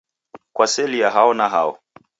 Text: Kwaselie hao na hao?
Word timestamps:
Kwaselie 0.55 1.09
hao 1.09 1.33
na 1.33 1.49
hao? 1.49 1.79